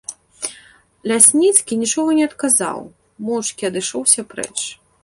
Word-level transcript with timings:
Лясніцкі 1.11 1.79
нічога 1.83 2.09
не 2.21 2.25
адказаў, 2.31 2.79
моўчкі 3.29 3.63
адышоўся 3.73 4.21
прэч. 4.35 4.57